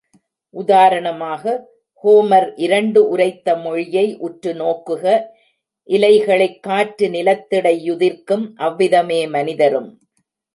[0.53, 1.43] உதாரணமாக
[2.03, 5.03] ஹோமர் இரண்டு உரைத்த மொழியை உற்று நோக்குக
[5.89, 9.89] இலைகளைக் காற்று நிலத்திடை யுதிர்க்கும் அவ்விதமே மனிதரும்.